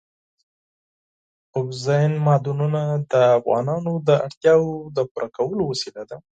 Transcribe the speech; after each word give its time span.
اوبزین 1.55 2.11
معدنونه 2.25 2.81
د 3.11 3.13
افغانانو 3.37 3.93
د 4.07 4.09
اړتیاوو 4.25 4.73
د 4.95 4.97
پوره 5.11 5.27
کولو 5.37 5.61
وسیله 5.71 6.03
ده. 6.09 6.17